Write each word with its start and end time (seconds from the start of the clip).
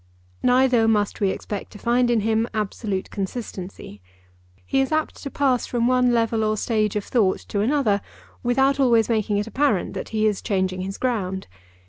Neither 0.41 0.87
must 0.87 1.21
we 1.21 1.29
expect 1.29 1.71
to 1.73 1.77
find 1.77 2.09
in 2.09 2.21
him 2.21 2.47
absolute 2.55 3.11
consistency. 3.11 4.01
He 4.65 4.81
is 4.81 4.91
apt 4.91 5.21
to 5.21 5.29
pass 5.29 5.67
from 5.67 5.85
one 5.85 6.11
level 6.11 6.43
or 6.43 6.57
stage 6.57 6.95
of 6.95 7.03
thought 7.03 7.37
to 7.49 7.59
another 7.59 8.01
without 8.41 8.79
always 8.79 9.09
making 9.09 9.37
it 9.37 9.45
apparent 9.45 9.93
that 9.93 10.09
he 10.09 10.25
is 10.25 10.41
changing 10.41 10.81
his 10.81 10.97
ground. 10.97 11.45